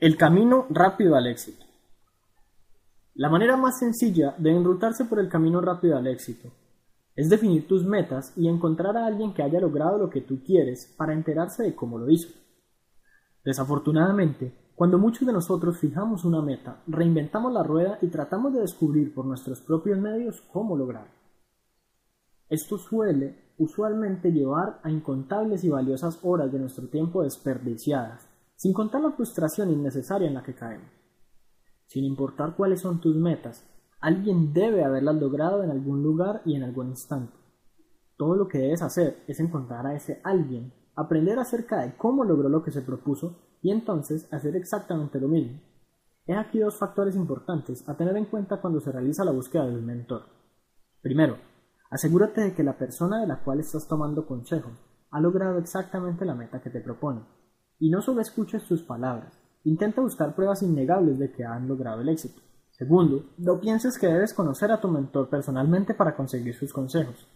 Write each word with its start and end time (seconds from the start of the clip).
El 0.00 0.16
camino 0.16 0.64
rápido 0.70 1.14
al 1.14 1.26
éxito. 1.26 1.66
La 3.16 3.28
manera 3.28 3.58
más 3.58 3.78
sencilla 3.78 4.34
de 4.38 4.50
enrutarse 4.50 5.04
por 5.04 5.18
el 5.18 5.28
camino 5.28 5.60
rápido 5.60 5.98
al 5.98 6.06
éxito 6.06 6.50
es 7.14 7.28
definir 7.28 7.68
tus 7.68 7.84
metas 7.84 8.32
y 8.34 8.48
encontrar 8.48 8.96
a 8.96 9.04
alguien 9.04 9.34
que 9.34 9.42
haya 9.42 9.60
logrado 9.60 9.98
lo 9.98 10.08
que 10.08 10.22
tú 10.22 10.42
quieres 10.42 10.86
para 10.96 11.12
enterarse 11.12 11.64
de 11.64 11.74
cómo 11.74 11.98
lo 11.98 12.08
hizo. 12.08 12.30
Desafortunadamente, 13.44 14.70
cuando 14.74 14.96
muchos 14.96 15.26
de 15.26 15.34
nosotros 15.34 15.76
fijamos 15.76 16.24
una 16.24 16.40
meta, 16.40 16.80
reinventamos 16.86 17.52
la 17.52 17.62
rueda 17.62 17.98
y 18.00 18.06
tratamos 18.06 18.54
de 18.54 18.62
descubrir 18.62 19.12
por 19.12 19.26
nuestros 19.26 19.60
propios 19.60 19.98
medios 19.98 20.40
cómo 20.50 20.78
lograrlo. 20.78 21.12
Esto 22.48 22.78
suele 22.78 23.52
usualmente 23.58 24.32
llevar 24.32 24.80
a 24.82 24.90
incontables 24.90 25.62
y 25.62 25.68
valiosas 25.68 26.20
horas 26.22 26.50
de 26.50 26.58
nuestro 26.58 26.88
tiempo 26.88 27.22
desperdiciadas 27.22 28.29
sin 28.60 28.74
contar 28.74 29.00
la 29.00 29.12
frustración 29.12 29.70
innecesaria 29.70 30.28
en 30.28 30.34
la 30.34 30.42
que 30.42 30.54
caemos. 30.54 30.90
Sin 31.86 32.04
importar 32.04 32.56
cuáles 32.56 32.82
son 32.82 33.00
tus 33.00 33.16
metas, 33.16 33.66
alguien 34.00 34.52
debe 34.52 34.84
haberlas 34.84 35.14
logrado 35.14 35.64
en 35.64 35.70
algún 35.70 36.02
lugar 36.02 36.42
y 36.44 36.56
en 36.56 36.64
algún 36.64 36.88
instante. 36.88 37.32
Todo 38.18 38.36
lo 38.36 38.48
que 38.48 38.58
debes 38.58 38.82
hacer 38.82 39.24
es 39.26 39.40
encontrar 39.40 39.86
a 39.86 39.94
ese 39.94 40.20
alguien, 40.24 40.74
aprender 40.94 41.38
acerca 41.38 41.80
de 41.80 41.96
cómo 41.96 42.22
logró 42.22 42.50
lo 42.50 42.62
que 42.62 42.70
se 42.70 42.82
propuso 42.82 43.38
y 43.62 43.70
entonces 43.70 44.30
hacer 44.30 44.54
exactamente 44.56 45.18
lo 45.18 45.28
mismo. 45.28 45.58
He 46.26 46.34
aquí 46.34 46.58
dos 46.58 46.76
factores 46.76 47.16
importantes 47.16 47.88
a 47.88 47.96
tener 47.96 48.14
en 48.18 48.26
cuenta 48.26 48.60
cuando 48.60 48.80
se 48.80 48.92
realiza 48.92 49.24
la 49.24 49.32
búsqueda 49.32 49.64
del 49.64 49.80
mentor. 49.80 50.26
Primero, 51.00 51.38
asegúrate 51.88 52.42
de 52.42 52.54
que 52.54 52.62
la 52.62 52.76
persona 52.76 53.22
de 53.22 53.26
la 53.26 53.42
cual 53.42 53.60
estás 53.60 53.88
tomando 53.88 54.26
consejo 54.26 54.70
ha 55.12 55.18
logrado 55.18 55.56
exactamente 55.56 56.26
la 56.26 56.34
meta 56.34 56.60
que 56.60 56.68
te 56.68 56.82
propone 56.82 57.22
y 57.80 57.90
no 57.90 58.02
solo 58.02 58.20
escuches 58.20 58.62
sus 58.62 58.82
palabras, 58.82 59.40
intenta 59.64 60.00
buscar 60.00 60.34
pruebas 60.34 60.62
innegables 60.62 61.18
de 61.18 61.32
que 61.32 61.44
han 61.44 61.66
logrado 61.66 62.02
el 62.02 62.10
éxito. 62.10 62.40
Segundo, 62.70 63.30
no 63.38 63.60
pienses 63.60 63.98
que 63.98 64.06
debes 64.06 64.32
conocer 64.32 64.70
a 64.70 64.80
tu 64.80 64.88
mentor 64.88 65.28
personalmente 65.28 65.94
para 65.94 66.14
conseguir 66.14 66.54
sus 66.54 66.72
consejos. 66.72 67.26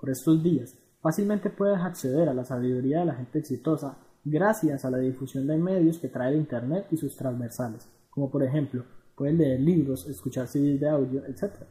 Por 0.00 0.10
estos 0.10 0.42
días, 0.42 0.76
fácilmente 1.00 1.50
puedes 1.50 1.80
acceder 1.80 2.28
a 2.28 2.34
la 2.34 2.44
sabiduría 2.44 3.00
de 3.00 3.06
la 3.06 3.14
gente 3.14 3.40
exitosa 3.40 3.98
gracias 4.24 4.84
a 4.84 4.90
la 4.90 4.98
difusión 4.98 5.46
de 5.46 5.56
medios 5.56 5.98
que 5.98 6.08
trae 6.08 6.32
el 6.32 6.40
Internet 6.40 6.86
y 6.90 6.96
sus 6.96 7.16
transversales, 7.16 7.88
como 8.10 8.30
por 8.30 8.42
ejemplo, 8.42 8.84
puedes 9.16 9.36
leer 9.36 9.60
libros, 9.60 10.08
escuchar 10.08 10.48
CDs 10.48 10.80
de 10.80 10.88
audio, 10.88 11.24
etc. 11.26 11.64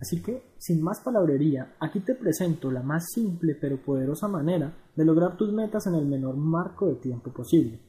Así 0.00 0.22
que, 0.22 0.54
sin 0.58 0.82
más 0.82 1.00
palabrería, 1.00 1.76
aquí 1.80 2.00
te 2.00 2.14
presento 2.14 2.70
la 2.70 2.82
más 2.82 3.06
simple 3.12 3.56
pero 3.58 3.82
poderosa 3.82 4.28
manera 4.28 4.76
de 4.94 5.04
lograr 5.04 5.36
tus 5.36 5.52
metas 5.52 5.86
en 5.86 5.94
el 5.94 6.06
menor 6.06 6.36
marco 6.36 6.86
de 6.86 6.96
tiempo 6.96 7.32
posible. 7.32 7.80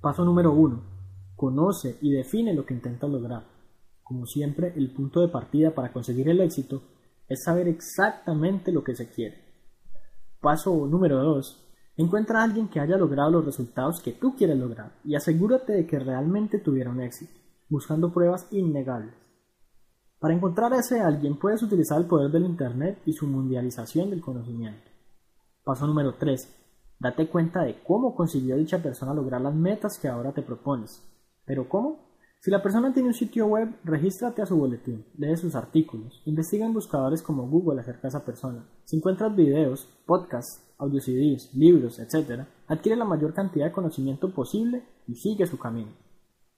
Paso 0.00 0.24
número 0.24 0.52
1. 0.52 0.80
Conoce 1.34 1.98
y 2.00 2.12
define 2.12 2.54
lo 2.54 2.64
que 2.64 2.74
intentas 2.74 3.10
lograr. 3.10 3.44
Como 4.02 4.26
siempre, 4.26 4.72
el 4.76 4.92
punto 4.92 5.20
de 5.20 5.28
partida 5.28 5.74
para 5.74 5.92
conseguir 5.92 6.28
el 6.28 6.40
éxito 6.40 6.82
es 7.28 7.42
saber 7.42 7.68
exactamente 7.68 8.72
lo 8.72 8.84
que 8.84 8.94
se 8.94 9.10
quiere. 9.10 9.44
Paso 10.40 10.86
número 10.86 11.18
2. 11.22 11.64
Encuentra 11.96 12.40
a 12.40 12.44
alguien 12.44 12.68
que 12.68 12.78
haya 12.78 12.96
logrado 12.96 13.32
los 13.32 13.44
resultados 13.44 14.00
que 14.00 14.12
tú 14.12 14.36
quieres 14.36 14.56
lograr 14.56 15.00
y 15.04 15.16
asegúrate 15.16 15.72
de 15.72 15.86
que 15.86 15.98
realmente 15.98 16.60
tuvieron 16.60 17.00
éxito, 17.00 17.32
buscando 17.68 18.12
pruebas 18.12 18.46
innegables. 18.52 19.27
Para 20.18 20.34
encontrar 20.34 20.72
a 20.72 20.80
ese 20.80 21.00
alguien 21.00 21.38
puedes 21.38 21.62
utilizar 21.62 22.00
el 22.00 22.08
poder 22.08 22.32
del 22.32 22.44
Internet 22.44 23.02
y 23.06 23.12
su 23.12 23.28
mundialización 23.28 24.10
del 24.10 24.20
conocimiento. 24.20 24.90
Paso 25.62 25.86
número 25.86 26.14
3. 26.16 26.56
Date 26.98 27.28
cuenta 27.28 27.62
de 27.62 27.80
cómo 27.84 28.16
consiguió 28.16 28.56
dicha 28.56 28.82
persona 28.82 29.14
lograr 29.14 29.40
las 29.40 29.54
metas 29.54 29.96
que 29.96 30.08
ahora 30.08 30.32
te 30.32 30.42
propones. 30.42 31.00
¿Pero 31.44 31.68
cómo? 31.68 32.08
Si 32.40 32.50
la 32.50 32.60
persona 32.60 32.92
tiene 32.92 33.10
un 33.10 33.14
sitio 33.14 33.46
web, 33.46 33.68
regístrate 33.84 34.42
a 34.42 34.46
su 34.46 34.56
boletín, 34.56 35.06
lee 35.16 35.36
sus 35.36 35.54
artículos, 35.54 36.20
investiga 36.24 36.66
en 36.66 36.74
buscadores 36.74 37.22
como 37.22 37.48
Google 37.48 37.80
acerca 37.80 38.02
de 38.02 38.08
esa 38.08 38.24
persona. 38.24 38.64
Si 38.84 38.96
encuentras 38.96 39.34
videos, 39.36 39.88
podcasts, 40.04 40.64
audio 40.78 41.00
CDs, 41.00 41.54
libros, 41.54 42.00
etc., 42.00 42.44
adquiere 42.66 42.96
la 42.96 43.04
mayor 43.04 43.34
cantidad 43.34 43.66
de 43.66 43.72
conocimiento 43.72 44.32
posible 44.32 44.82
y 45.06 45.14
sigue 45.14 45.46
su 45.46 45.58
camino. 45.58 45.92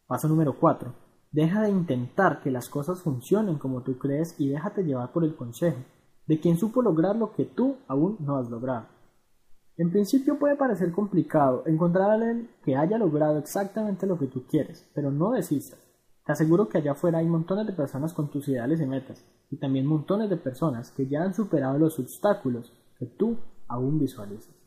Paso 0.06 0.28
número 0.28 0.58
4 0.58 1.09
Deja 1.32 1.62
de 1.62 1.70
intentar 1.70 2.40
que 2.40 2.50
las 2.50 2.68
cosas 2.68 3.02
funcionen 3.02 3.58
como 3.58 3.82
tú 3.82 3.98
crees 3.98 4.34
y 4.38 4.48
déjate 4.48 4.82
llevar 4.82 5.12
por 5.12 5.24
el 5.24 5.36
consejo 5.36 5.78
de 6.26 6.40
quien 6.40 6.56
supo 6.56 6.82
lograr 6.82 7.16
lo 7.16 7.32
que 7.32 7.44
tú 7.44 7.76
aún 7.88 8.16
no 8.20 8.36
has 8.36 8.50
logrado. 8.50 8.86
En 9.76 9.90
principio 9.90 10.38
puede 10.38 10.56
parecer 10.56 10.92
complicado 10.92 11.62
encontrar 11.66 12.10
a 12.10 12.14
alguien 12.14 12.50
que 12.62 12.76
haya 12.76 12.98
logrado 12.98 13.38
exactamente 13.38 14.06
lo 14.06 14.18
que 14.18 14.26
tú 14.26 14.44
quieres, 14.46 14.88
pero 14.94 15.10
no 15.10 15.30
desistas. 15.30 15.80
Te 16.26 16.32
aseguro 16.32 16.68
que 16.68 16.78
allá 16.78 16.92
afuera 16.92 17.18
hay 17.18 17.26
montones 17.26 17.66
de 17.66 17.72
personas 17.72 18.12
con 18.12 18.30
tus 18.30 18.46
ideales 18.48 18.80
y 18.80 18.86
metas, 18.86 19.24
y 19.50 19.56
también 19.56 19.86
montones 19.86 20.28
de 20.30 20.36
personas 20.36 20.90
que 20.90 21.08
ya 21.08 21.22
han 21.22 21.34
superado 21.34 21.78
los 21.78 21.98
obstáculos 21.98 22.72
que 22.98 23.06
tú 23.06 23.38
aún 23.68 23.98
visualizas. 23.98 24.59